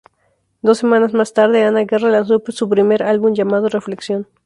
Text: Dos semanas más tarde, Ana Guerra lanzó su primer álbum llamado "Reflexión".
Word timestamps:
Dos 0.63 0.79
semanas 0.79 1.13
más 1.13 1.31
tarde, 1.33 1.63
Ana 1.63 1.83
Guerra 1.85 2.09
lanzó 2.09 2.41
su 2.47 2.67
primer 2.67 3.03
álbum 3.03 3.35
llamado 3.35 3.69
"Reflexión". 3.69 4.25